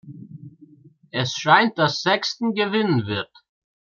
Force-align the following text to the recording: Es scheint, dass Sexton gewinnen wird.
Es 1.11 1.33
scheint, 1.35 1.77
dass 1.77 2.01
Sexton 2.01 2.55
gewinnen 2.55 3.05
wird. 3.05 3.29